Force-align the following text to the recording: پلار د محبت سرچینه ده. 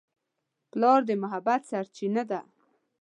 پلار 0.71 0.99
د 1.09 1.11
محبت 1.23 1.61
سرچینه 1.69 2.23
ده. 2.31 2.39